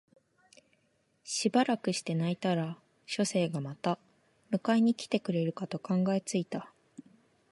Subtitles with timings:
[1.23, 3.99] しばらくして泣いたら書生がまた
[4.51, 6.73] 迎えに来てくれるかと考え付いた